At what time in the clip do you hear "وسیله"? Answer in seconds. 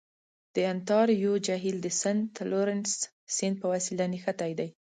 3.73-4.03